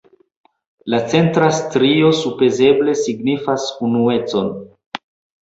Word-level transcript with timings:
La 0.93 1.01
centra 1.11 1.49
strio 1.57 2.09
supozeble 2.21 2.97
signifas 3.03 3.69
unuecon. 3.91 4.51